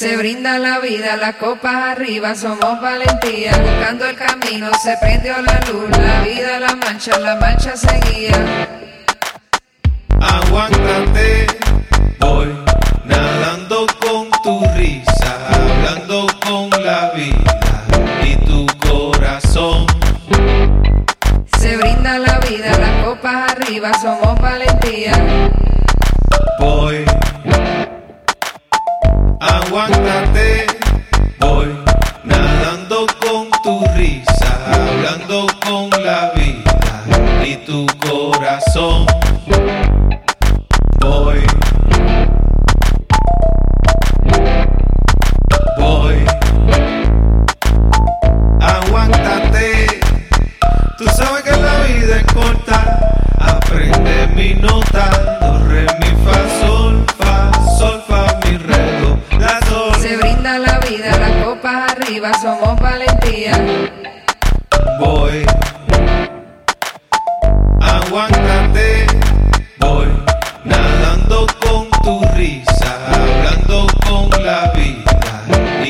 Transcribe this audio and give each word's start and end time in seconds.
Se 0.00 0.16
brinda 0.16 0.58
la 0.58 0.78
vida, 0.78 1.14
las 1.18 1.36
copas 1.36 1.74
arriba, 1.74 2.34
somos 2.34 2.80
valentía. 2.80 3.52
Buscando 3.58 4.06
el 4.06 4.16
camino, 4.16 4.70
se 4.82 4.96
prendió 4.96 5.34
la 5.42 5.60
luz, 5.70 5.90
la 5.90 6.22
vida, 6.22 6.58
la 6.58 6.74
mancha, 6.74 7.18
la 7.18 7.36
mancha 7.36 7.76
seguía. 7.76 8.32
Aguántate, 10.18 11.46
voy 12.18 12.48
nadando 13.04 13.86
con 14.00 14.30
tu 14.42 14.64
risa, 14.74 15.36
hablando 15.52 16.26
con 16.46 16.70
la 16.82 17.10
vida 17.10 17.84
y 18.22 18.36
tu 18.46 18.66
corazón. 18.78 19.84
Se 21.58 21.76
brinda 21.76 22.18
la 22.18 22.38
vida, 22.38 22.70
las 22.78 23.04
copas 23.04 23.52
arriba, 23.52 23.92
somos 24.00 24.40
valentía. 24.40 25.12
Voy, 26.58 27.04
aguántate, 29.40 30.66
voy 31.38 31.68
nadando 32.24 33.06
con 33.20 33.48
tu 33.62 33.84
risa, 33.96 34.50
hablando 34.70 35.46
con 35.64 35.79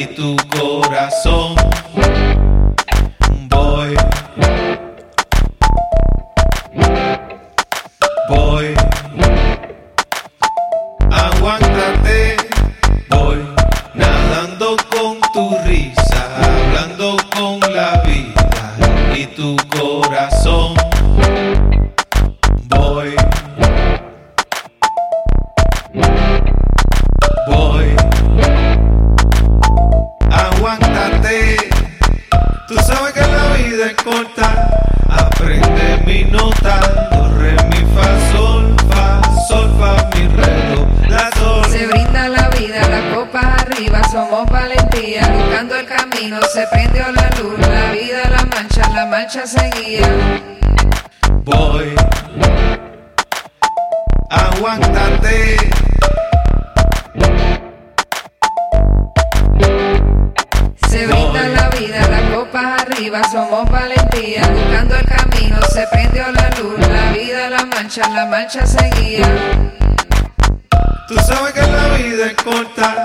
y 0.00 0.06
tu 0.14 0.34
corazón. 0.48 1.54
Voy, 3.48 3.94
voy, 8.28 8.74
somos 44.10 44.46
valentía. 44.50 45.22
Buscando 45.28 45.76
el 45.76 45.86
camino, 45.86 46.38
se 46.52 46.66
prendió 46.66 47.04
la 47.12 47.30
luz, 47.40 47.58
la 47.58 47.92
vida, 47.92 48.28
la 48.28 48.44
mancha, 48.44 48.88
la 48.94 49.06
mancha 49.06 49.46
seguía. 49.46 50.08
Voy, 51.44 51.94
aguántate. 54.30 55.56
Se 60.88 61.06
brinda 61.06 61.48
la 61.48 61.68
vida, 61.70 62.08
las 62.08 62.22
copas 62.34 62.82
arriba, 62.82 63.22
somos 63.30 63.70
valentía. 63.70 64.42
Buscando 64.48 64.96
el 64.96 65.06
camino, 65.06 65.56
se 65.72 65.86
prendió 65.86 66.24
la 66.32 66.50
luz, 66.60 66.78
la 66.88 67.12
vida, 67.12 67.48
la 67.48 67.64
mancha, 67.66 68.08
la 68.08 68.26
mancha 68.26 68.66
seguía. 68.66 69.26
Tú 71.06 71.14
sabes 71.26 71.52
que 71.52 71.62
la 71.62 71.88
vida 71.96 72.26
es 72.26 72.34
corta. 72.34 72.99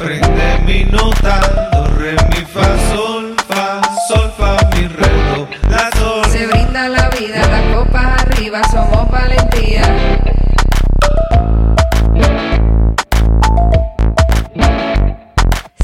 Aprende 0.00 0.58
mi 0.64 0.84
nota, 0.84 1.68
do, 1.72 1.84
re, 1.98 2.16
mi, 2.30 2.42
fa, 2.46 2.64
sol, 2.88 3.34
fa, 3.46 3.82
sol, 4.08 4.32
fa, 4.34 4.56
mi, 4.72 4.86
re, 4.86 5.10
do, 5.36 5.46
la, 5.68 5.90
sol. 5.94 6.24
Se 6.24 6.46
brinda 6.46 6.88
la 6.88 7.10
vida, 7.10 7.46
las 7.46 7.76
copas 7.76 8.22
arriba, 8.22 8.62
somos 8.72 9.10
valentía. 9.10 9.82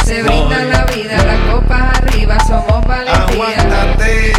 Se 0.03 0.23
brinda 0.23 0.65
la 0.65 0.85
vida, 0.87 1.23
las 1.23 1.41
copas 1.53 1.99
arriba, 1.99 2.39
somos 2.41 2.87
valentía. 2.87 3.27
Aguántate. 3.27 4.33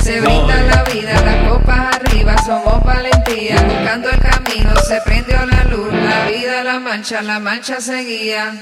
Se 0.00 0.20
brinda 0.20 0.62
la 0.62 0.84
vida, 0.84 1.20
las 1.24 1.50
copas 1.50 1.96
arriba, 1.96 2.36
somos 2.46 2.84
valentía. 2.84 3.56
Buscando 3.62 4.10
el 4.10 4.20
se 4.62 5.00
prendió 5.00 5.44
la 5.46 5.64
luz, 5.64 5.92
la 5.92 6.26
vida, 6.26 6.62
la 6.62 6.78
mancha, 6.78 7.22
la 7.22 7.40
mancha 7.40 7.80
seguía. 7.80 8.52